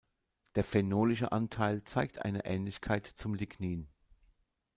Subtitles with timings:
[0.55, 3.87] Der phenolische Anteil zeigt eine Ähnlichkeit zum Lignin.